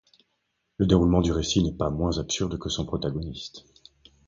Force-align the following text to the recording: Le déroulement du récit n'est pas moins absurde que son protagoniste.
Le 0.77 0.87
déroulement 0.87 1.21
du 1.21 1.31
récit 1.31 1.61
n'est 1.61 1.77
pas 1.77 1.91
moins 1.91 2.17
absurde 2.17 2.57
que 2.57 2.69
son 2.69 2.87
protagoniste. 2.87 3.65